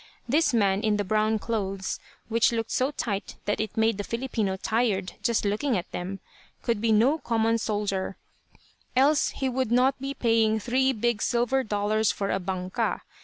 [0.27, 4.57] This man in the brown clothes, which looked so tight that it made the Filipino
[4.57, 6.19] tired just to look at them,
[6.63, 8.17] could be no common soldier,
[8.95, 13.03] else he would not be paying three big silver dollars for a "banca."